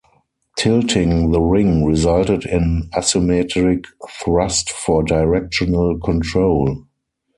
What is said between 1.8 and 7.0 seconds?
resulted in asymmetric thrust for directional control.